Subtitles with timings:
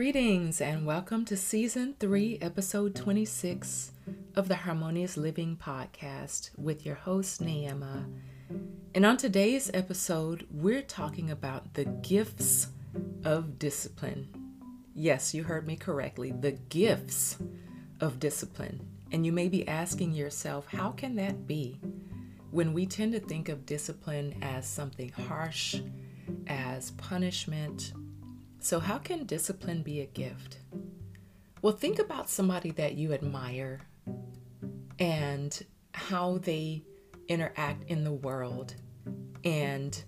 [0.00, 3.92] Greetings and welcome to season three, episode 26
[4.34, 8.10] of the Harmonious Living Podcast with your host, Neema.
[8.94, 12.68] And on today's episode, we're talking about the gifts
[13.26, 14.26] of discipline.
[14.94, 17.36] Yes, you heard me correctly the gifts
[18.00, 18.80] of discipline.
[19.12, 21.78] And you may be asking yourself, how can that be?
[22.50, 25.78] When we tend to think of discipline as something harsh,
[26.46, 27.92] as punishment,
[28.60, 30.58] so, how can discipline be a gift?
[31.62, 33.80] Well, think about somebody that you admire
[34.98, 36.84] and how they
[37.28, 38.74] interact in the world.
[39.44, 40.02] And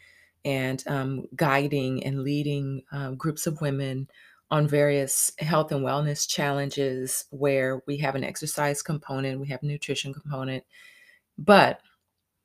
[0.45, 4.07] and um, guiding and leading um, groups of women
[4.51, 10.13] on various health and wellness challenges where we have an exercise component, we have nutrition
[10.13, 10.63] component.
[11.37, 11.81] But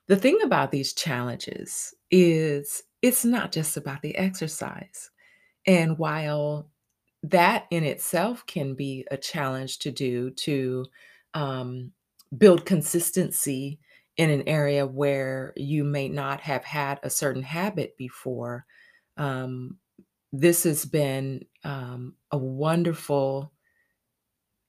[0.09, 5.11] the thing about these challenges is it's not just about the exercise.
[5.67, 6.71] And while
[7.23, 10.87] that in itself can be a challenge to do to
[11.35, 11.93] um,
[12.37, 13.79] build consistency
[14.17, 18.65] in an area where you may not have had a certain habit before,
[19.17, 19.77] um,
[20.33, 23.53] this has been um, a wonderful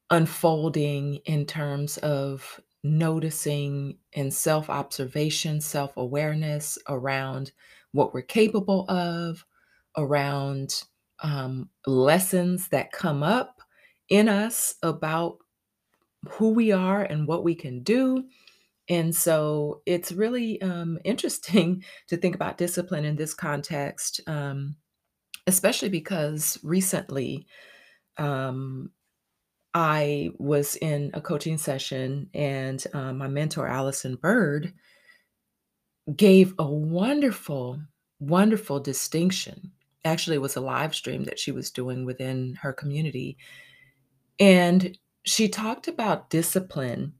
[0.09, 7.51] unfolding in terms of noticing and self observation, self awareness around
[7.91, 9.45] what we're capable of,
[9.97, 10.83] around
[11.23, 13.61] um, lessons that come up
[14.09, 15.37] in us about
[16.29, 18.25] who we are and what we can do.
[18.89, 24.75] And so it's really um, interesting to think about discipline in this context, um,
[25.47, 27.47] especially because recently
[28.17, 28.91] um,
[29.73, 34.73] I was in a coaching session and uh, my mentor, Allison Bird,
[36.15, 37.79] gave a wonderful,
[38.19, 39.71] wonderful distinction.
[40.03, 43.37] Actually, it was a live stream that she was doing within her community.
[44.39, 47.13] And she talked about discipline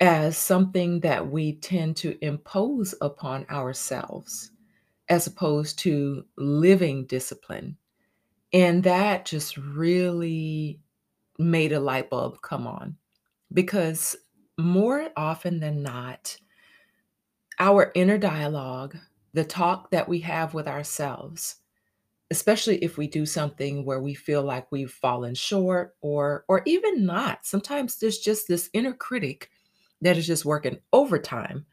[0.00, 4.52] as something that we tend to impose upon ourselves
[5.08, 7.76] as opposed to living discipline.
[8.52, 10.80] And that just really
[11.38, 12.96] made a light bulb come on
[13.52, 14.16] because
[14.58, 16.36] more often than not,
[17.58, 18.96] our inner dialogue,
[19.32, 21.56] the talk that we have with ourselves,
[22.30, 27.06] especially if we do something where we feel like we've fallen short or or even
[27.06, 27.46] not.
[27.46, 29.50] Sometimes there's just this inner critic
[30.00, 31.66] that is just working overtime,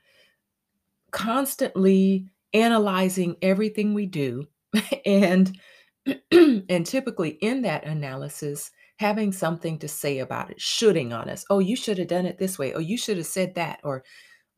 [1.11, 4.47] constantly analyzing everything we do
[5.05, 5.57] and
[6.31, 11.45] and typically in that analysis having something to say about it, shooting on us.
[11.49, 12.73] Oh, you should have done it this way.
[12.73, 13.79] Oh, you should have said that.
[13.83, 14.03] Or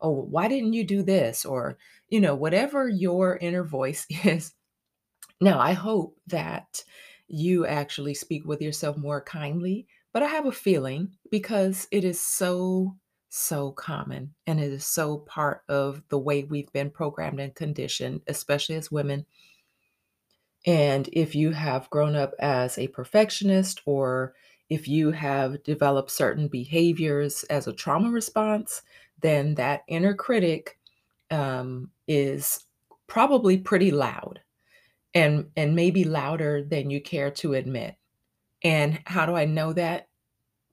[0.00, 1.44] oh, why didn't you do this?
[1.44, 1.76] Or,
[2.08, 4.52] you know, whatever your inner voice is.
[5.40, 6.84] Now, I hope that
[7.26, 12.20] you actually speak with yourself more kindly, but I have a feeling because it is
[12.20, 12.96] so
[13.28, 18.22] so common and it is so part of the way we've been programmed and conditioned,
[18.26, 19.26] especially as women.
[20.66, 24.34] And if you have grown up as a perfectionist or
[24.68, 28.82] if you have developed certain behaviors as a trauma response,
[29.20, 30.78] then that inner critic
[31.30, 32.64] um, is
[33.06, 34.40] probably pretty loud
[35.14, 37.96] and and maybe louder than you care to admit.
[38.62, 40.08] And how do I know that?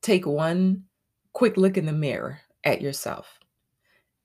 [0.02, 0.84] Take one
[1.34, 3.40] quick look in the mirror at yourself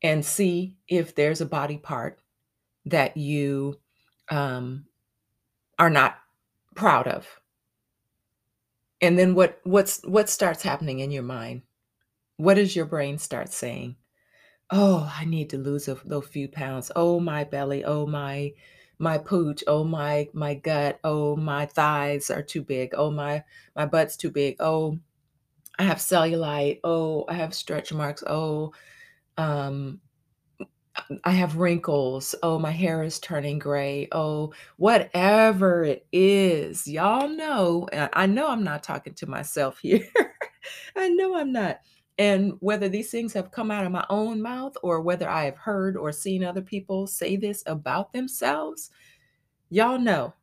[0.03, 2.21] and see if there's a body part
[2.87, 3.79] that you
[4.31, 4.87] um,
[5.79, 6.19] are not
[6.75, 7.41] proud of.
[9.01, 11.63] And then what what's what starts happening in your mind?
[12.39, 13.97] What does your brain start saying?
[14.71, 16.91] Oh, I need to lose a, those few pounds.
[16.97, 17.85] Oh, my belly.
[17.85, 18.55] Oh, my
[18.99, 19.65] my pooch.
[19.67, 21.01] Oh, my my gut.
[21.05, 22.95] Oh, my thighs are too big.
[22.97, 23.45] Oh, my
[23.77, 24.57] my butt's too big.
[24.61, 24.99] Oh,
[25.81, 26.81] I have cellulite.
[26.85, 28.23] Oh, I have stretch marks.
[28.27, 28.75] Oh,
[29.39, 29.99] um,
[31.25, 32.35] I have wrinkles.
[32.43, 34.07] Oh, my hair is turning gray.
[34.13, 37.89] Oh, whatever it is, y'all know.
[38.13, 40.07] I know I'm not talking to myself here.
[40.95, 41.81] I know I'm not.
[42.19, 45.57] And whether these things have come out of my own mouth or whether I have
[45.57, 48.91] heard or seen other people say this about themselves,
[49.71, 50.35] y'all know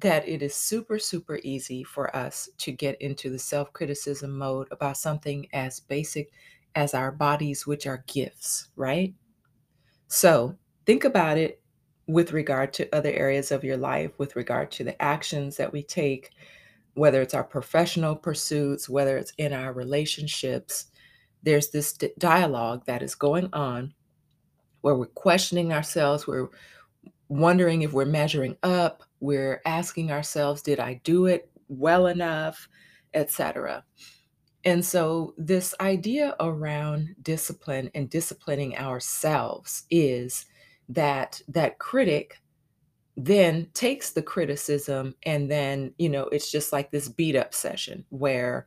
[0.00, 4.68] that it is super, super easy for us to get into the self criticism mode
[4.70, 6.30] about something as basic
[6.74, 9.14] as our bodies, which are gifts, right?
[10.08, 10.56] So
[10.86, 11.60] think about it
[12.06, 15.82] with regard to other areas of your life, with regard to the actions that we
[15.82, 16.30] take,
[16.94, 20.86] whether it's our professional pursuits, whether it's in our relationships.
[21.42, 23.94] There's this dialogue that is going on
[24.80, 26.48] where we're questioning ourselves, we're
[27.28, 32.68] wondering if we're measuring up, we're asking ourselves, did I do it well enough,
[33.14, 33.84] etc.
[34.64, 40.46] And so, this idea around discipline and disciplining ourselves is
[40.88, 42.40] that that critic
[43.16, 48.04] then takes the criticism and then, you know, it's just like this beat up session
[48.10, 48.66] where,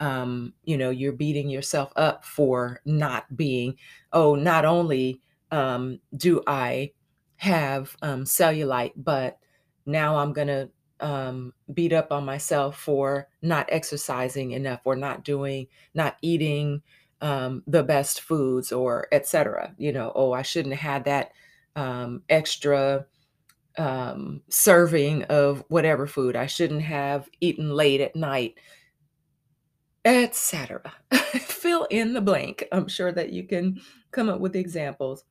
[0.00, 3.76] um, you know, you're beating yourself up for not being,
[4.12, 6.92] oh, not only um, do I
[7.36, 9.38] have um, cellulite, but
[9.88, 10.70] now I'm going to
[11.00, 16.82] um, beat up on myself for not exercising enough or not doing, not eating
[17.20, 19.74] um, the best foods or etc.
[19.78, 21.32] You know, oh, I shouldn't have had that
[21.74, 23.06] um, extra
[23.78, 26.36] um, serving of whatever food.
[26.36, 28.58] I shouldn't have eaten late at night,
[30.04, 30.92] etc.
[31.12, 32.64] Fill in the blank.
[32.72, 33.80] I'm sure that you can
[34.10, 35.24] come up with examples.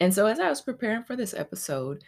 [0.00, 2.02] And so, as I was preparing for this episode,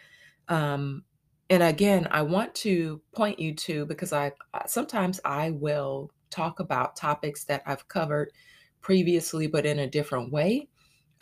[0.49, 1.03] um,
[1.49, 4.31] and again, I want to point you to because I
[4.67, 8.31] sometimes I will talk about topics that I've covered
[8.81, 10.67] previously, but in a different way,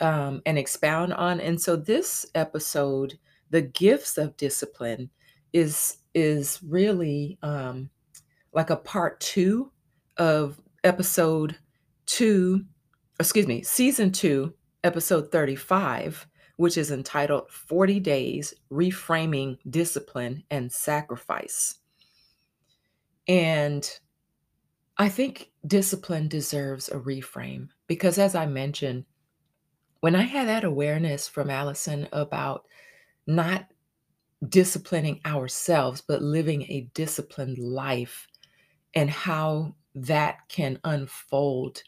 [0.00, 1.40] um, and expound on.
[1.40, 3.18] And so this episode,
[3.50, 5.10] the gifts of discipline,
[5.52, 7.90] is is really um,
[8.52, 9.70] like a part two
[10.16, 11.56] of episode
[12.06, 12.64] two,
[13.20, 14.54] excuse me, season two,
[14.84, 21.76] episode thirty-five which is entitled 40 Days Reframing Discipline and Sacrifice.
[23.26, 23.88] And
[24.96, 29.04] I think discipline deserves a reframe because, as I mentioned,
[30.00, 32.66] when I had that awareness from Allison about
[33.26, 33.66] not
[34.48, 38.28] disciplining ourselves, but living a disciplined life
[38.94, 41.82] and how that can unfold,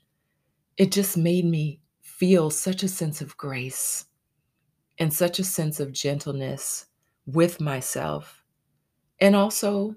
[0.77, 4.07] it just made me feel such a sense of grace
[4.99, 6.87] and such a sense of gentleness
[7.27, 8.45] with myself,
[9.21, 9.97] and also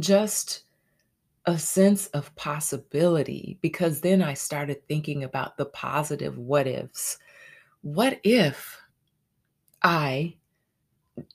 [0.00, 0.64] just
[1.46, 7.18] a sense of possibility because then I started thinking about the positive what ifs.
[7.82, 8.80] What if
[9.82, 10.34] I,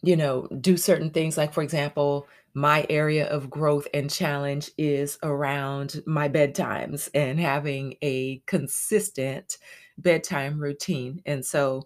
[0.02, 5.18] you know, do certain things like, for example, my area of growth and challenge is
[5.24, 9.58] around my bedtimes and having a consistent
[9.98, 11.22] bedtime routine.
[11.26, 11.84] And so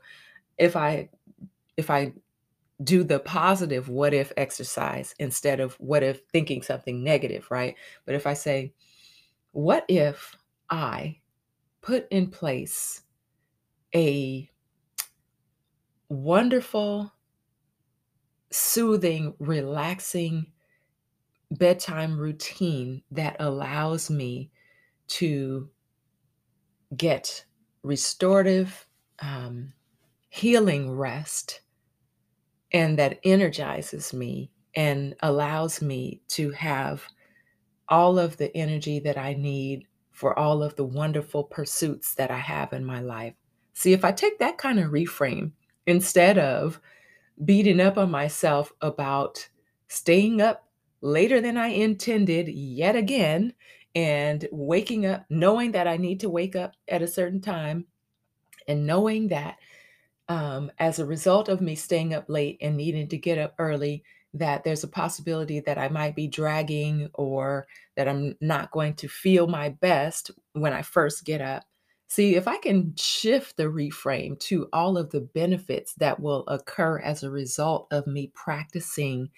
[0.57, 1.09] if I
[1.77, 2.13] if I
[2.83, 7.75] do the positive what if exercise instead of what if thinking something negative, right?
[8.05, 8.73] But if I say,
[9.51, 10.35] what if
[10.69, 11.19] I
[11.81, 13.03] put in place
[13.93, 14.49] a
[16.09, 17.13] wonderful,
[18.51, 20.47] soothing, relaxing
[21.51, 24.51] bedtime routine that allows me
[25.07, 25.69] to
[26.97, 27.45] get
[27.83, 28.85] restorative,
[29.19, 29.71] um,
[30.35, 31.61] healing rest
[32.73, 37.01] and that energizes me and allows me to have
[37.87, 42.37] all of the energy that I need for all of the wonderful pursuits that I
[42.37, 43.33] have in my life.
[43.75, 45.53] See, if I take that kind of reframe
[45.87, 46.81] instead of
[47.45, 49.47] beating up on myself about
[49.87, 50.67] staying up
[50.99, 53.53] later than I intended yet again
[53.95, 57.85] and waking up knowing that I need to wake up at a certain time
[58.67, 59.55] and knowing that
[60.27, 64.03] um, as a result of me staying up late and needing to get up early,
[64.33, 69.07] that there's a possibility that I might be dragging or that I'm not going to
[69.07, 71.63] feel my best when I first get up.
[72.07, 76.99] See, if I can shift the reframe to all of the benefits that will occur
[76.99, 79.29] as a result of me practicing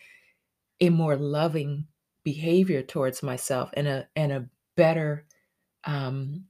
[0.82, 1.88] a more loving
[2.24, 5.26] behavior towards myself and a and a better
[5.86, 6.46] um,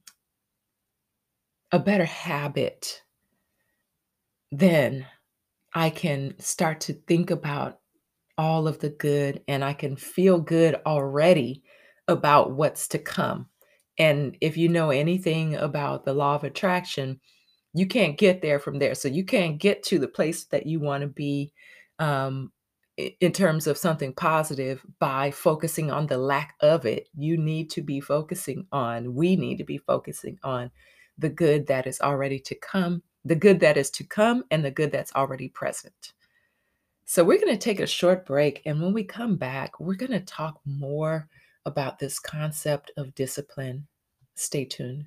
[1.70, 3.02] a better habit,
[4.50, 5.06] then
[5.74, 7.80] I can start to think about
[8.36, 11.62] all of the good and I can feel good already
[12.06, 13.48] about what's to come.
[13.98, 17.20] And if you know anything about the law of attraction,
[17.74, 18.94] you can't get there from there.
[18.94, 21.52] So you can't get to the place that you want to be
[21.98, 22.52] um,
[22.96, 27.08] in terms of something positive by focusing on the lack of it.
[27.16, 30.70] You need to be focusing on, we need to be focusing on
[31.18, 34.70] the good that is already to come, the good that is to come, and the
[34.70, 36.12] good that's already present.
[37.04, 38.62] So, we're going to take a short break.
[38.66, 41.28] And when we come back, we're going to talk more
[41.64, 43.86] about this concept of discipline.
[44.34, 45.06] Stay tuned.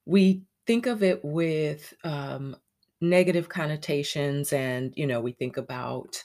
[0.06, 2.56] we think of it with um,
[3.02, 4.54] negative connotations.
[4.54, 6.24] And, you know, we think about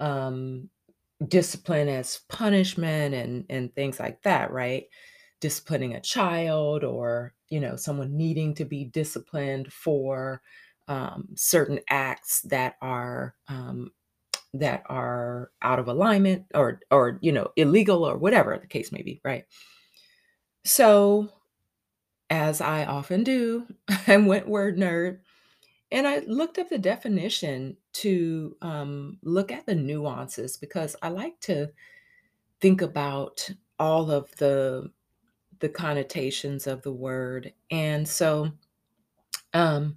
[0.00, 0.68] um,
[1.28, 4.86] discipline as punishment and, and things like that, right?
[5.40, 10.42] Disciplining a child or, you know, someone needing to be disciplined for
[10.88, 13.92] um, certain acts that are um,
[14.54, 19.02] that are out of alignment or or you know illegal or whatever the case may
[19.02, 19.46] be right
[20.64, 21.28] so
[22.34, 23.66] as i often do
[24.06, 25.18] i went word nerd
[25.92, 31.38] and i looked up the definition to um, look at the nuances because i like
[31.40, 31.68] to
[32.60, 33.48] think about
[33.78, 34.90] all of the
[35.60, 37.52] the connotations of the word.
[37.70, 38.50] And so
[39.52, 39.96] um,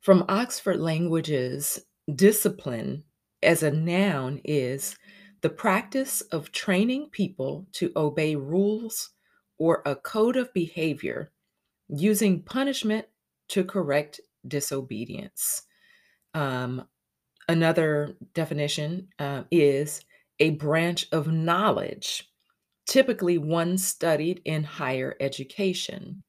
[0.00, 1.84] from Oxford Languages,
[2.14, 3.04] discipline
[3.42, 4.96] as a noun is
[5.40, 9.10] the practice of training people to obey rules
[9.58, 11.30] or a code of behavior
[11.94, 13.06] using punishment
[13.48, 15.62] to correct disobedience.
[16.34, 16.88] Um,
[17.48, 20.04] another definition uh, is
[20.38, 22.30] a branch of knowledge,
[22.86, 26.22] typically one studied in higher education.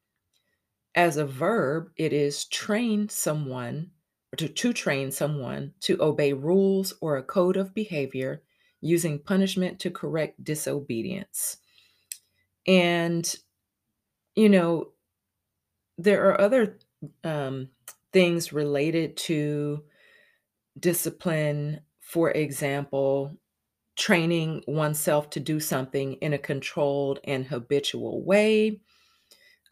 [0.96, 3.92] As a verb, it is train someone
[4.38, 8.44] to, to train someone to obey rules or a code of behavior
[8.82, 11.58] using punishment to correct disobedience.
[12.68, 13.34] And,
[14.36, 14.93] you know,
[15.98, 16.80] there are other
[17.24, 17.70] um,
[18.12, 19.84] things related to
[20.80, 21.82] discipline.
[22.02, 23.38] For example,
[23.96, 28.80] training oneself to do something in a controlled and habitual way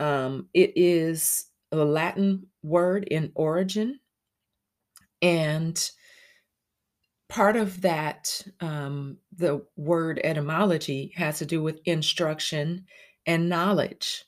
[0.02, 4.00] um, it is a Latin word in origin.
[5.22, 5.80] And
[7.30, 12.86] part of that, um, the word etymology has to do with instruction
[13.28, 14.26] and knowledge.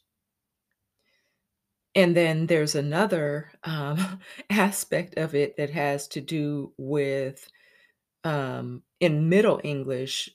[1.95, 4.19] And then there's another um,
[4.49, 7.49] aspect of it that has to do with,
[8.23, 10.29] um, in Middle English,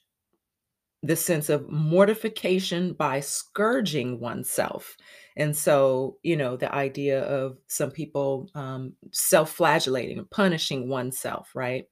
[1.02, 4.96] the sense of mortification by scourging oneself.
[5.36, 11.84] And so, you know, the idea of some people um, self flagellating punishing oneself, right?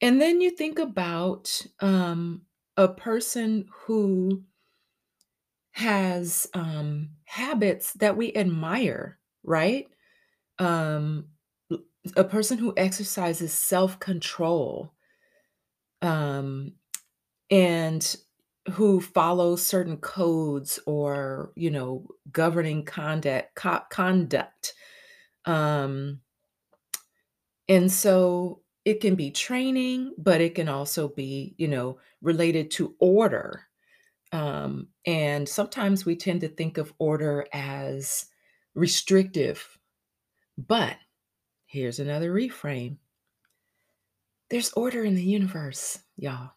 [0.00, 2.42] And then you think about um,
[2.76, 4.42] a person who
[5.72, 9.88] has um, habits that we admire, right?
[10.58, 11.28] Um,
[12.16, 14.94] a person who exercises self control
[16.02, 16.72] um,
[17.50, 18.16] and
[18.72, 24.74] who follows certain codes or, you know, governing conduct, co- conduct.
[25.44, 26.20] Um,
[27.68, 32.94] and so it can be training, but it can also be, you know, related to
[32.98, 33.62] order
[34.32, 38.26] Um, and sometimes we tend to think of order as
[38.74, 39.78] restrictive,
[40.58, 40.96] but
[41.66, 42.98] here's another reframe
[44.48, 46.52] there's order in the universe, y'all.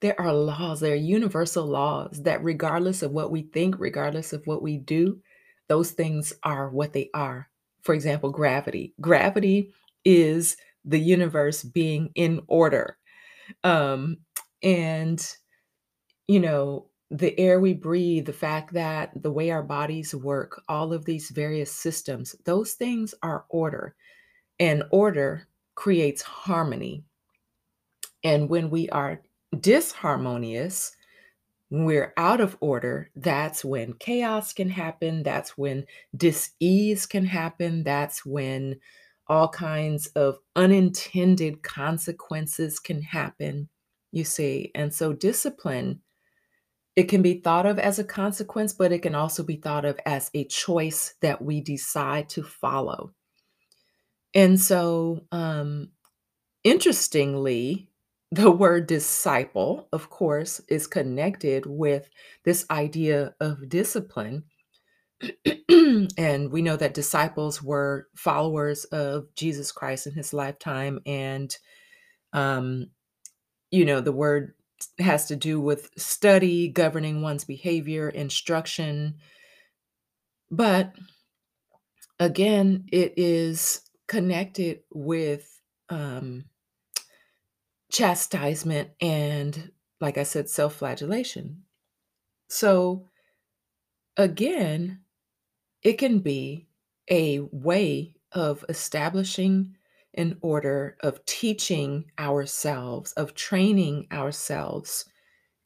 [0.00, 4.46] There are laws, there are universal laws that, regardless of what we think, regardless of
[4.46, 5.20] what we do,
[5.68, 7.48] those things are what they are.
[7.82, 8.94] For example, gravity.
[9.00, 9.72] Gravity
[10.04, 12.98] is the universe being in order.
[13.64, 14.18] Um,
[14.62, 15.36] and
[16.28, 20.92] you know, the air we breathe, the fact that the way our bodies work, all
[20.92, 23.94] of these various systems, those things are order.
[24.58, 27.04] And order creates harmony.
[28.24, 29.22] And when we are
[29.54, 30.92] disharmonious,
[31.70, 35.22] we're out of order, that's when chaos can happen.
[35.22, 35.84] That's when
[36.16, 37.82] dis-ease can happen.
[37.82, 38.80] That's when
[39.28, 43.68] all kinds of unintended consequences can happen,
[44.12, 44.70] you see.
[44.74, 46.00] And so discipline
[46.96, 50.00] it can be thought of as a consequence, but it can also be thought of
[50.06, 53.12] as a choice that we decide to follow.
[54.34, 55.90] And so, um,
[56.64, 57.90] interestingly,
[58.32, 62.08] the word disciple, of course, is connected with
[62.44, 64.44] this idea of discipline.
[66.18, 71.00] and we know that disciples were followers of Jesus Christ in his lifetime.
[71.04, 71.54] And,
[72.32, 72.86] um,
[73.70, 74.54] you know, the word
[74.98, 79.16] has to do with study, governing one's behavior, instruction.
[80.50, 80.92] But
[82.18, 86.44] again, it is connected with um,
[87.90, 91.62] chastisement and, like I said, self flagellation.
[92.48, 93.08] So,
[94.16, 95.00] again,
[95.82, 96.68] it can be
[97.10, 99.76] a way of establishing
[100.16, 105.04] an order, of teaching ourselves, of training ourselves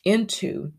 [0.05, 0.73] into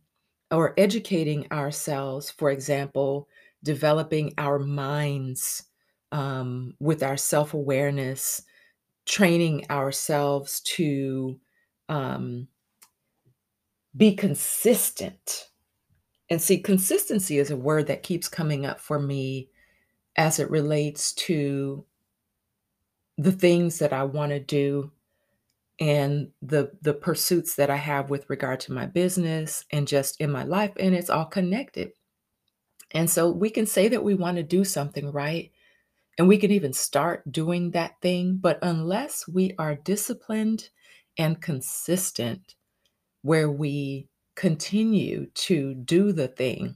[0.52, 3.28] or educating ourselves, for example,
[3.64, 5.64] developing our minds
[6.12, 8.42] um, with our self awareness,
[9.06, 11.40] training ourselves to
[11.88, 12.48] um,
[13.96, 15.48] be consistent.
[16.30, 19.50] And see, consistency is a word that keeps coming up for me
[20.18, 21.86] as it relates to
[23.22, 24.92] the things that I want to do
[25.80, 30.32] and the the pursuits that I have with regard to my business and just in
[30.32, 31.92] my life and it's all connected.
[32.92, 35.52] And so we can say that we want to do something, right?
[36.18, 40.70] And we can even start doing that thing, but unless we are disciplined
[41.18, 42.56] and consistent
[43.22, 46.76] where we continue to do the thing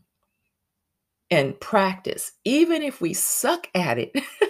[1.32, 4.14] and practice, even if we suck at it,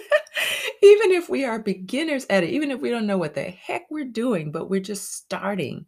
[0.82, 3.90] even if we are beginners at it, even if we don't know what the heck
[3.90, 5.86] we're doing, but we're just starting,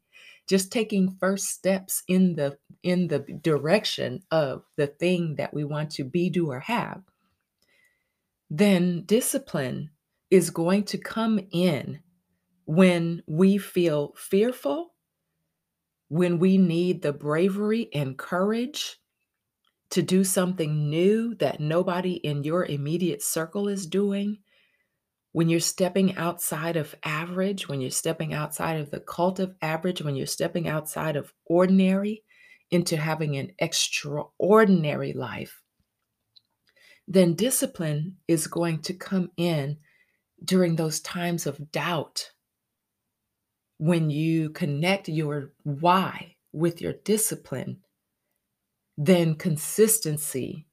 [0.49, 5.91] just taking first steps in the in the direction of the thing that we want
[5.91, 7.03] to be, do, or have,
[8.51, 9.91] then discipline
[10.31, 12.01] is going to come in
[12.67, 14.95] when we feel fearful,
[16.09, 18.99] when we need the bravery and courage
[19.91, 24.39] to do something new that nobody in your immediate circle is doing,
[25.33, 30.03] when you're stepping outside of average, when you're stepping outside of the cult of average,
[30.03, 32.23] when you're stepping outside of ordinary
[32.71, 35.63] into having an extraordinary life,
[37.07, 39.79] then discipline is going to come in
[40.45, 42.31] during those times of doubt.
[43.79, 47.79] When you connect your why with your discipline,
[48.97, 50.67] then consistency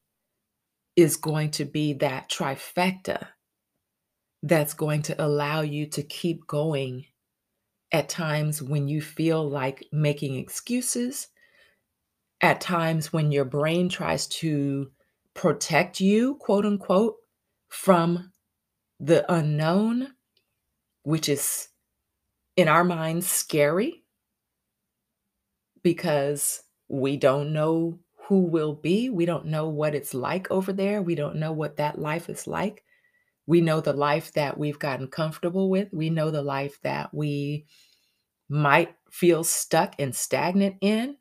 [0.96, 3.28] is going to be that trifecta
[4.46, 7.04] that's going to allow you to keep going
[7.92, 11.30] at times when you feel like making excuses,
[12.42, 14.92] at times when your brain tries to
[15.34, 17.16] protect you, quote unquote,
[17.70, 18.32] from
[19.00, 20.10] the unknown,
[21.02, 21.70] which is
[22.56, 24.04] in our minds scary
[25.82, 29.10] because we don't know who we'll be.
[29.10, 31.02] We don't know what it's like over there.
[31.02, 32.84] We don't know what that life is like.
[33.48, 35.90] We know the life that we've gotten comfortable with.
[35.92, 37.66] We know the life that we
[38.50, 41.18] might feel stuck and stagnant in.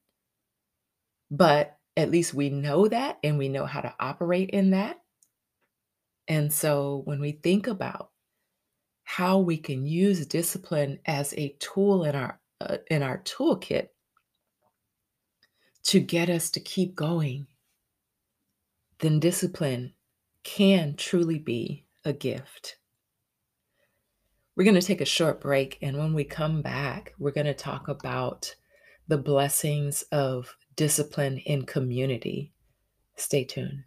[1.30, 5.00] But at least we know that and we know how to operate in that.
[6.26, 8.10] And so when we think about
[9.04, 13.88] how we can use discipline as a tool in our uh, in our toolkit
[15.84, 17.46] to get us to keep going,
[19.00, 19.92] then discipline
[20.44, 22.76] can truly be a gift.
[24.56, 27.54] We're going to take a short break, and when we come back, we're going to
[27.54, 28.54] talk about
[29.08, 32.52] the blessings of discipline in community.
[33.16, 33.84] Stay tuned.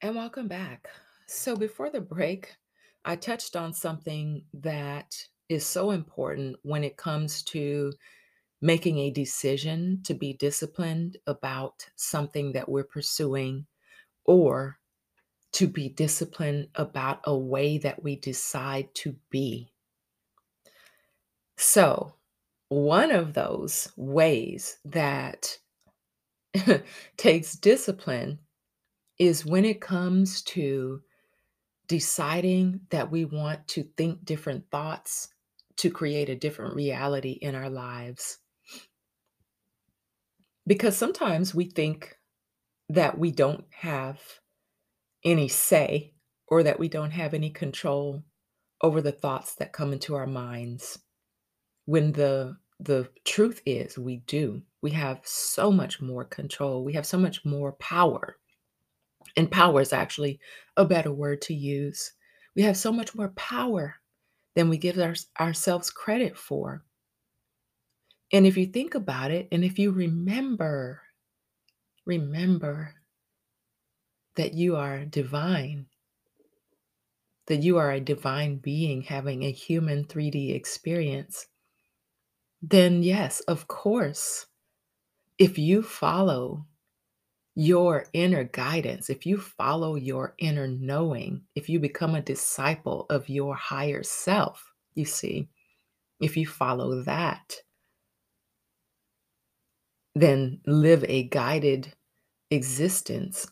[0.00, 0.88] And welcome back.
[1.26, 2.56] So, before the break,
[3.04, 5.16] I touched on something that
[5.48, 7.92] is so important when it comes to
[8.60, 13.66] making a decision to be disciplined about something that we're pursuing
[14.24, 14.78] or
[15.52, 19.72] to be disciplined about a way that we decide to be.
[21.56, 22.14] So,
[22.68, 25.58] one of those ways that
[27.16, 28.38] takes discipline
[29.18, 31.02] is when it comes to
[31.88, 35.28] deciding that we want to think different thoughts
[35.76, 38.38] to create a different reality in our lives.
[40.66, 42.18] Because sometimes we think
[42.90, 44.20] that we don't have
[45.24, 46.14] any say
[46.46, 48.22] or that we don't have any control
[48.82, 50.98] over the thoughts that come into our minds.
[51.86, 54.62] When the the truth is we do.
[54.82, 56.84] We have so much more control.
[56.84, 58.36] We have so much more power.
[59.36, 60.38] And power is actually
[60.76, 62.12] a better word to use.
[62.54, 63.96] We have so much more power
[64.54, 66.84] than we give our, ourselves credit for.
[68.32, 71.02] And if you think about it and if you remember
[72.06, 72.94] remember
[74.38, 75.84] that you are divine,
[77.48, 81.48] that you are a divine being having a human 3D experience,
[82.62, 84.46] then yes, of course,
[85.38, 86.64] if you follow
[87.56, 93.28] your inner guidance, if you follow your inner knowing, if you become a disciple of
[93.28, 95.48] your higher self, you see,
[96.20, 97.56] if you follow that,
[100.14, 101.92] then live a guided
[102.52, 103.48] existence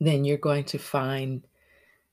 [0.00, 1.46] then you're going to find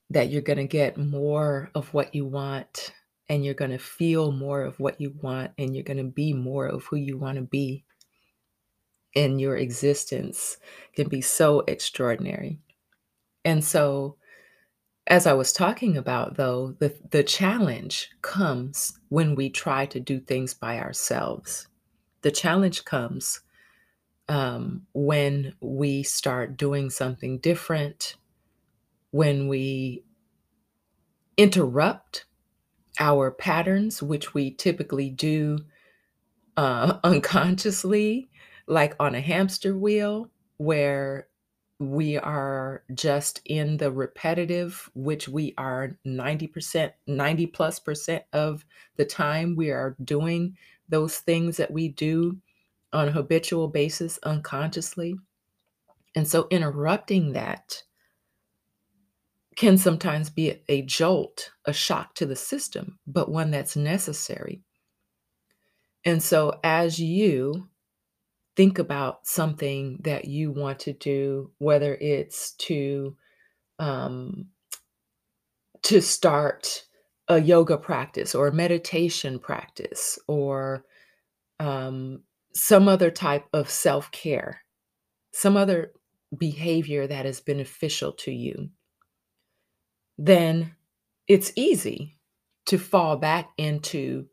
[0.10, 2.94] that you're going to get more of what you want
[3.30, 6.34] and you're going to feel more of what you want and you're going to be
[6.34, 7.84] more of who you want to be.
[9.16, 10.58] And your existence
[10.96, 12.60] can be so extraordinary.
[13.44, 14.18] And so,
[15.08, 20.20] as I was talking about, though, the, the challenge comes when we try to do
[20.20, 21.68] things by ourselves.
[22.22, 23.40] The challenge comes
[24.30, 28.16] um, when we start doing something different,
[29.12, 30.04] when we
[31.38, 32.26] interrupt
[33.00, 35.60] our patterns, which we typically do
[36.58, 38.30] uh, unconsciously,
[38.68, 41.28] like on a hamster wheel, where
[41.80, 48.66] we are just in the repetitive, which we are 90%, 90 plus percent of
[48.98, 50.58] the time we are doing
[50.90, 52.38] those things that we do
[52.94, 55.16] on a habitual basis unconsciously.
[56.16, 57.84] And so interrupting that
[59.56, 64.62] can sometimes be a jolt, a shock to the system, but one that's necessary.
[66.06, 67.68] And so as you
[68.56, 73.16] think about something that you want to do, whether it's to
[73.80, 74.48] um,
[75.84, 76.84] to start
[77.28, 80.86] a yoga practice or a meditation practice or
[81.60, 82.24] um,
[82.58, 84.62] some other type of self care,
[85.32, 85.94] some other
[86.38, 88.70] behavior that is beneficial to you,
[90.18, 90.76] then
[91.28, 92.18] it's easy
[92.66, 94.28] to fall back into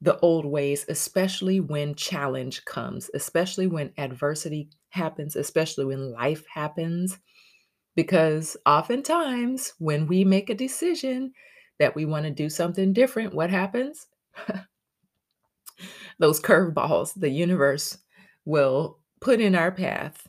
[0.00, 7.18] the old ways, especially when challenge comes, especially when adversity happens, especially when life happens.
[7.96, 11.32] Because oftentimes, when we make a decision
[11.78, 14.06] that we want to do something different, what happens?
[16.18, 17.98] those curveballs the universe
[18.44, 20.28] will put in our path.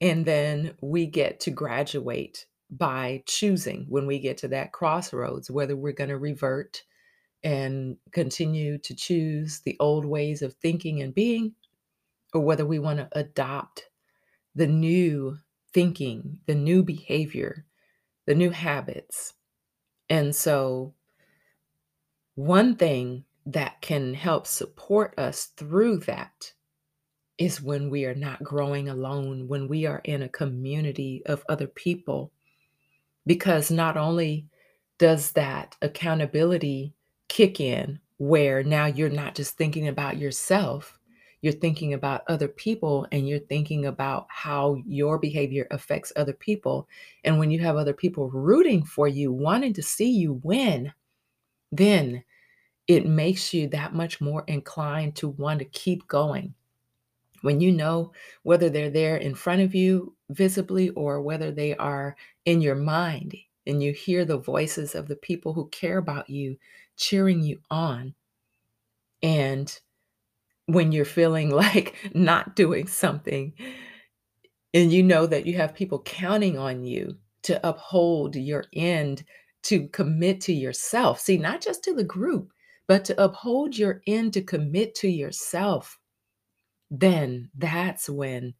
[0.00, 5.76] And then we get to graduate by choosing when we get to that crossroads whether
[5.76, 6.82] we're going to revert
[7.44, 11.54] and continue to choose the old ways of thinking and being,
[12.32, 13.88] or whether we want to adopt
[14.54, 15.38] the new
[15.72, 17.64] thinking, the new behavior,
[18.26, 19.34] the new habits.
[20.08, 20.94] And so,
[22.34, 26.52] one thing that can help support us through that
[27.38, 31.66] is when we are not growing alone, when we are in a community of other
[31.66, 32.30] people.
[33.26, 34.46] Because not only
[34.98, 36.94] does that accountability
[37.28, 40.98] kick in, where now you're not just thinking about yourself,
[41.40, 46.88] you're thinking about other people and you're thinking about how your behavior affects other people.
[47.24, 50.92] And when you have other people rooting for you, wanting to see you win,
[51.72, 52.22] then
[52.92, 56.54] it makes you that much more inclined to want to keep going.
[57.40, 62.16] When you know whether they're there in front of you visibly or whether they are
[62.44, 63.34] in your mind,
[63.66, 66.58] and you hear the voices of the people who care about you
[66.96, 68.14] cheering you on.
[69.22, 69.80] And
[70.66, 73.54] when you're feeling like not doing something,
[74.74, 79.24] and you know that you have people counting on you to uphold your end,
[79.62, 81.20] to commit to yourself.
[81.20, 82.52] See, not just to the group,
[82.86, 85.98] but to uphold your end, to commit to yourself.
[86.90, 88.54] Then that's when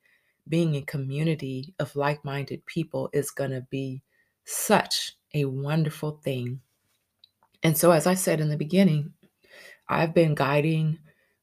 [0.49, 4.03] being in community of like minded people is going to be
[4.45, 6.61] such a wonderful thing.
[7.63, 9.13] And so, as I said in the beginning,
[9.89, 10.99] I've been guiding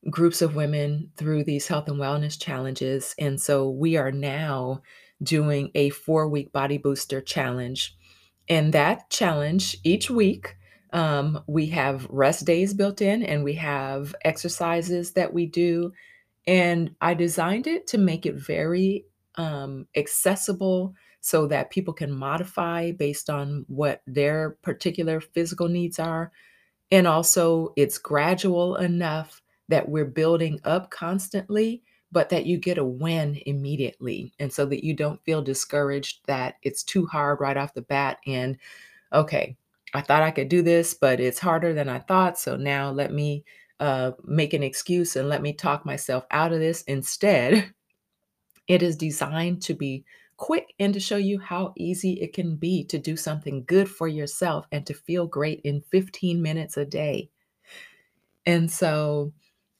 [0.09, 3.15] groups of women through these health and wellness challenges.
[3.17, 4.81] And so, we are now
[5.21, 7.95] doing a four week body booster challenge.
[8.49, 10.55] And that challenge each week,
[10.91, 15.93] um, we have rest days built in and we have exercises that we do.
[16.47, 22.91] And I designed it to make it very um, accessible so that people can modify
[22.91, 26.31] based on what their particular physical needs are.
[26.91, 32.83] And also, it's gradual enough that we're building up constantly, but that you get a
[32.83, 34.33] win immediately.
[34.39, 38.17] And so that you don't feel discouraged that it's too hard right off the bat.
[38.25, 38.57] And
[39.13, 39.55] okay,
[39.93, 42.37] I thought I could do this, but it's harder than I thought.
[42.37, 43.43] So now let me
[43.79, 46.83] uh, make an excuse and let me talk myself out of this.
[46.83, 47.73] Instead,
[48.67, 50.05] it is designed to be
[50.37, 54.07] quick and to show you how easy it can be to do something good for
[54.07, 57.29] yourself and to feel great in 15 minutes a day.
[58.45, 59.33] And so,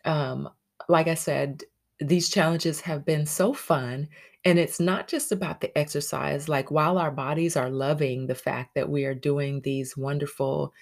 [0.06, 0.50] um,
[0.88, 1.64] like I said,
[2.00, 4.08] these challenges have been so fun.
[4.46, 6.48] And it's not just about the exercise.
[6.48, 10.74] Like, while our bodies are loving the fact that we are doing these wonderful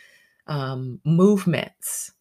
[0.47, 2.11] um, movements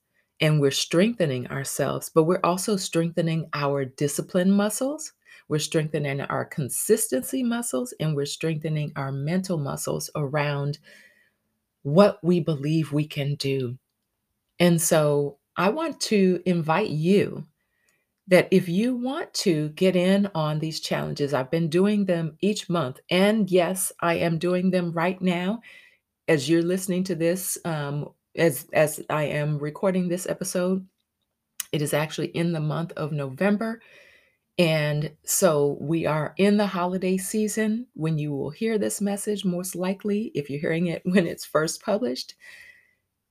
[0.41, 5.13] and we're strengthening ourselves, but we're also strengthening our discipline muscles
[5.49, 10.79] we're strengthening our consistency muscles and we're strengthening our mental muscles around
[11.83, 13.79] what we believe we can do.
[14.59, 17.47] And so I want to invite you
[18.29, 22.69] that if you want to get in on these challenges, I've been doing them each
[22.69, 22.99] month.
[23.09, 25.61] And yes, I am doing them right now
[26.27, 30.87] as you're listening to this, um, as, as I am recording this episode.
[31.73, 33.81] It is actually in the month of November.
[34.59, 39.77] And so we are in the holiday season when you will hear this message, most
[39.77, 42.35] likely, if you're hearing it when it's first published.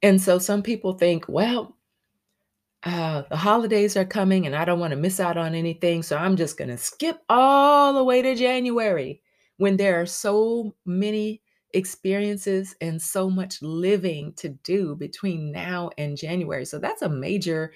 [0.02, 1.76] And so some people think, well,
[2.86, 6.04] uh, the holidays are coming and I don't want to miss out on anything.
[6.04, 9.22] So I'm just going to skip all the way to January
[9.58, 11.42] when there are so many
[11.74, 16.64] experiences and so much living to do between now and January.
[16.66, 17.74] So that's a major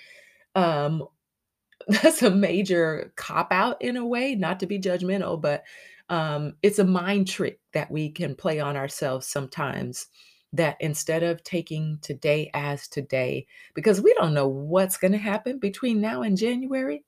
[0.55, 1.03] um,
[1.87, 5.63] that's a major cop out in a way, not to be judgmental, but
[6.09, 10.07] um, it's a mind trick that we can play on ourselves sometimes.
[10.53, 15.59] That instead of taking today as today, because we don't know what's going to happen
[15.59, 17.03] between now and January.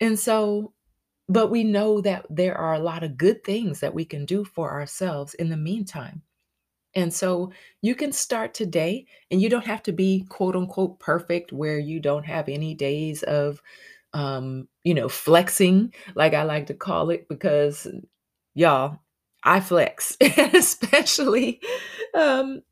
[0.00, 0.72] And so,
[1.28, 4.44] but we know that there are a lot of good things that we can do
[4.44, 6.22] for ourselves in the meantime.
[6.94, 11.52] And so you can start today, and you don't have to be quote unquote perfect
[11.52, 13.60] where you don't have any days of
[14.14, 17.86] um, you know, flexing, like I like to call it, because
[18.54, 18.98] y'all,
[19.44, 21.60] I flex, especially
[22.14, 22.62] um,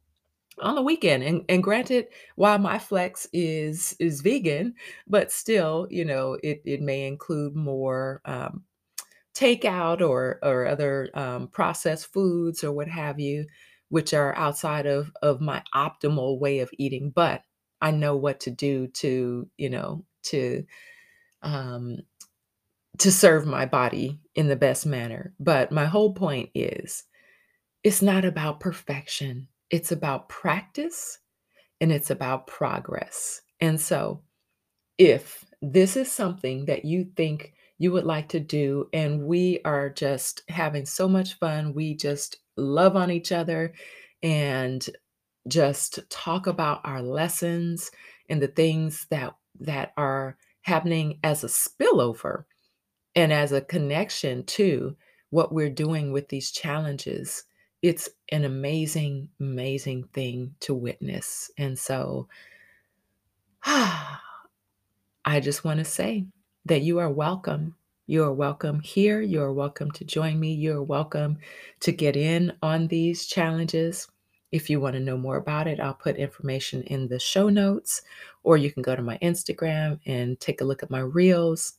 [0.61, 1.23] on the weekend.
[1.23, 4.75] And and granted, while my flex is is vegan,
[5.07, 8.65] but still, you know, it it may include more um,
[9.35, 13.47] takeout or or other um, processed foods or what have you,
[13.91, 17.11] which are outside of of my optimal way of eating.
[17.11, 17.43] But
[17.81, 20.65] I know what to do to you know to
[21.43, 21.99] um,
[22.99, 25.35] to serve my body in the best manner.
[25.41, 27.05] But my whole point is
[27.83, 31.19] it's not about perfection, it's about practice
[31.81, 33.43] and it's about progress.
[33.61, 34.23] And so,
[34.99, 39.91] if this is something that you think you would like to do, and we are
[39.91, 43.75] just having so much fun, we just love on each other
[44.23, 44.89] and
[45.49, 47.91] just talk about our lessons
[48.29, 52.45] and the things that that are happening as a spillover
[53.17, 54.95] And as a connection to
[55.31, 57.45] what we're doing with these challenges,
[57.81, 61.51] it's an amazing, amazing thing to witness.
[61.57, 62.29] And so
[63.65, 64.21] I
[65.41, 66.27] just want to say
[66.67, 67.75] that you are welcome.
[68.07, 69.23] You are welcome here.
[69.23, 70.53] You are welcome to join me.
[70.53, 71.39] You are welcome
[71.81, 74.09] to get in on these challenges.
[74.53, 78.03] If you want to know more about it, I'll put information in the show notes,
[78.45, 81.79] or you can go to my Instagram and take a look at my reels.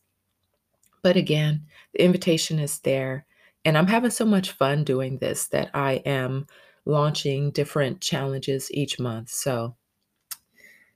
[1.04, 3.26] But again, the invitation is there.
[3.66, 6.48] And I'm having so much fun doing this that I am
[6.86, 9.30] launching different challenges each month.
[9.30, 9.76] So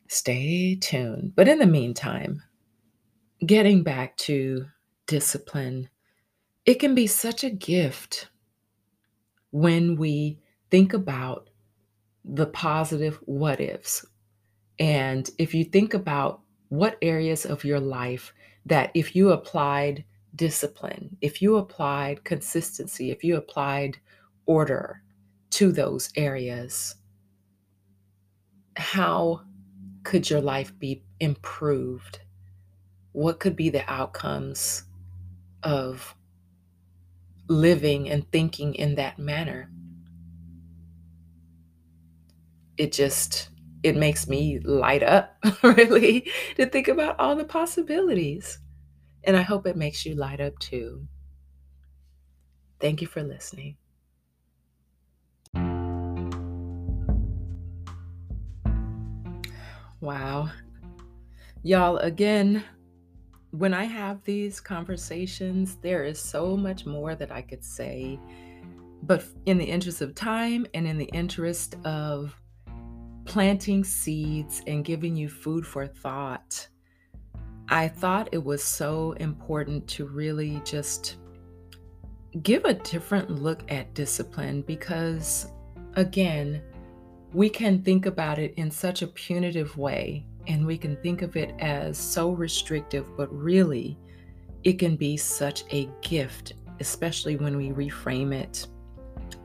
[0.08, 1.34] stay tuned.
[1.36, 2.42] But in the meantime,
[3.46, 4.66] getting back to
[5.08, 5.90] discipline,
[6.66, 8.30] it can be such a gift
[9.52, 11.50] when we think about
[12.24, 14.06] the positive what ifs.
[14.80, 18.34] And if you think about what areas of your life
[18.65, 23.97] that if you applied discipline, if you applied consistency, if you applied
[24.45, 25.02] order
[25.52, 26.95] to those areas,
[28.78, 29.41] how
[30.04, 32.19] could your life be improved?
[33.12, 34.84] What could be the outcomes
[35.63, 36.15] of
[37.47, 39.69] living and thinking in that manner?
[42.78, 43.51] It just
[43.84, 48.60] it makes me light up really to think about all the possibilities.
[49.24, 51.08] And I hope it makes you light up too.
[52.80, 53.78] Thank you for listening.
[60.00, 60.50] Wow.
[61.62, 62.63] Y'all, again,
[63.52, 68.20] when I have these conversations, there is so much more that I could say.
[69.04, 72.36] But in the interest of time and in the interest of
[73.25, 76.67] planting seeds and giving you food for thought,
[77.69, 81.17] I thought it was so important to really just
[82.43, 85.47] give a different look at discipline because,
[85.95, 86.62] again,
[87.34, 91.36] we can think about it in such a punitive way and we can think of
[91.36, 93.97] it as so restrictive, but really,
[94.63, 98.67] it can be such a gift, especially when we reframe it.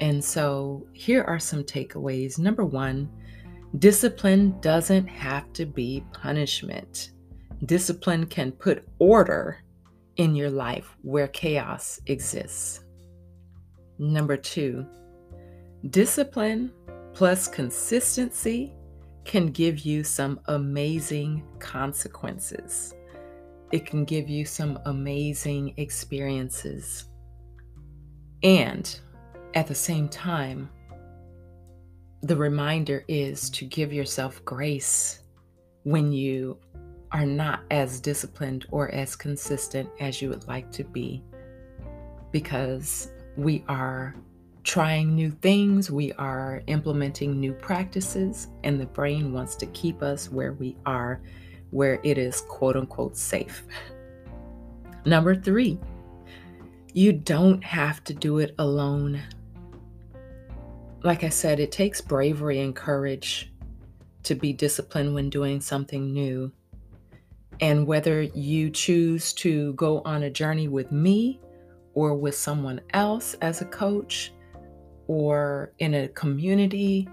[0.00, 2.38] And so, here are some takeaways.
[2.38, 3.08] Number one,
[3.78, 7.10] discipline doesn't have to be punishment.
[7.64, 9.62] Discipline can put order
[10.16, 12.80] in your life where chaos exists.
[13.98, 14.86] Number two,
[15.90, 16.72] discipline
[17.12, 18.74] plus consistency
[19.24, 22.94] can give you some amazing consequences.
[23.72, 27.06] It can give you some amazing experiences.
[28.42, 28.98] And
[29.54, 30.70] at the same time,
[32.22, 35.20] the reminder is to give yourself grace
[35.85, 36.59] when you
[37.12, 41.22] are not as disciplined or as consistent as you would like to be
[42.33, 44.14] because we are
[44.64, 50.31] trying new things, we are implementing new practices, and the brain wants to keep us
[50.31, 51.20] where we are,
[51.70, 53.64] where it is quote unquote safe.
[55.05, 55.79] Number three,
[56.92, 59.22] you don't have to do it alone.
[61.07, 63.53] Like I said, it takes bravery and courage
[64.25, 66.51] to be disciplined when doing something new.
[67.61, 71.38] And whether you choose to go on a journey with me
[71.95, 74.33] or with someone else as a coach
[75.07, 77.09] or in a community,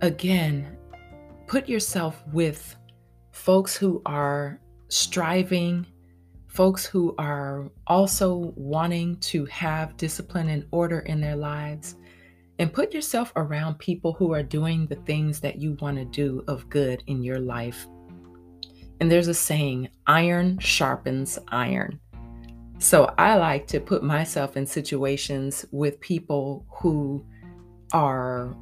[0.00, 0.76] again,
[1.46, 2.74] put yourself with
[3.30, 5.86] folks who are striving,
[6.48, 11.94] folks who are also wanting to have discipline and order in their lives.
[12.58, 16.42] And put yourself around people who are doing the things that you want to do
[16.48, 17.86] of good in your life
[19.00, 22.00] and there's a saying iron sharpens iron.
[22.78, 27.24] So I like to put myself in situations with people who
[27.92, 28.56] are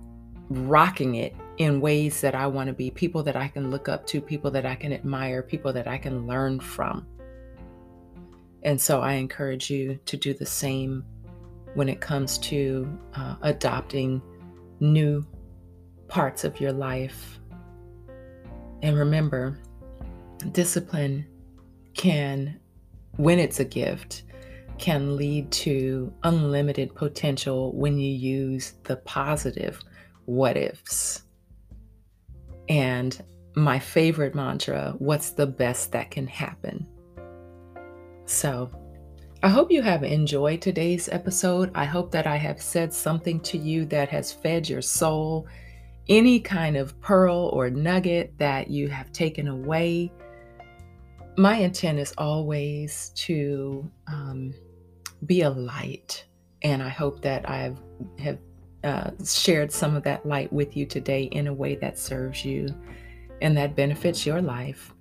[0.49, 4.07] rocking it in ways that I want to be, people that I can look up
[4.09, 7.07] to, people that I can admire, people that I can learn from.
[8.63, 11.05] And so I encourage you to do the same
[11.77, 14.23] when it comes to uh, adopting
[14.81, 15.25] new
[16.09, 17.39] parts of your life.
[18.83, 19.59] And remember,
[20.53, 21.27] discipline
[21.93, 22.59] can,
[23.17, 24.23] when it's a gift,
[24.79, 29.79] can lead to unlimited potential when you use the positive
[30.25, 31.25] what ifs.
[32.71, 33.23] And
[33.55, 36.87] my favorite mantra what's the best that can happen?
[38.25, 38.71] So,
[39.47, 41.71] I hope you have enjoyed today's episode.
[41.73, 45.47] I hope that I have said something to you that has fed your soul,
[46.09, 50.11] any kind of pearl or nugget that you have taken away
[51.37, 54.55] my intent is always to um,
[55.27, 56.25] be a light.
[56.63, 57.75] And I hope that I
[58.19, 58.39] have
[58.83, 62.69] uh, shared some of that light with you today in a way that serves you
[63.43, 64.95] and that benefits your life.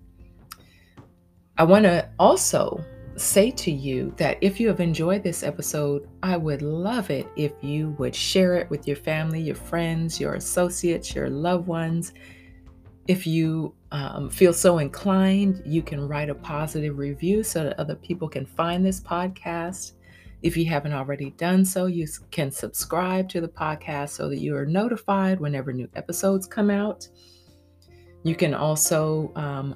[1.57, 2.83] I want to also
[3.17, 7.53] say to you that if you have enjoyed this episode, I would love it if
[7.61, 12.13] you would share it with your family, your friends, your associates, your loved ones.
[13.07, 17.95] If you um, feel so inclined, you can write a positive review so that other
[17.95, 19.93] people can find this podcast.
[20.41, 24.55] If you haven't already done so, you can subscribe to the podcast so that you
[24.55, 27.07] are notified whenever new episodes come out.
[28.23, 29.75] You can also um,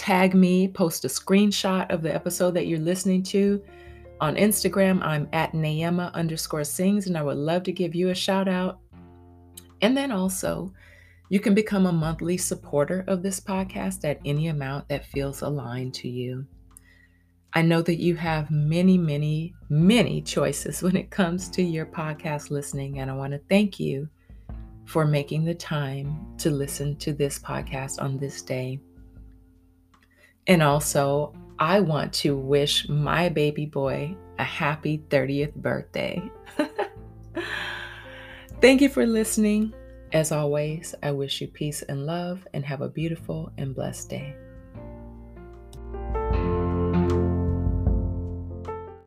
[0.00, 3.62] tag me, post a screenshot of the episode that you're listening to.
[4.18, 8.14] On Instagram, I'm at Neema underscore sings, and I would love to give you a
[8.14, 8.80] shout out.
[9.82, 10.72] And then also,
[11.28, 15.92] you can become a monthly supporter of this podcast at any amount that feels aligned
[15.94, 16.46] to you.
[17.52, 22.50] I know that you have many, many, many choices when it comes to your podcast
[22.50, 24.08] listening, and I want to thank you
[24.86, 28.80] for making the time to listen to this podcast on this day.
[30.50, 36.20] And also, I want to wish my baby boy a happy 30th birthday.
[38.60, 39.72] Thank you for listening.
[40.12, 44.34] As always, I wish you peace and love and have a beautiful and blessed day.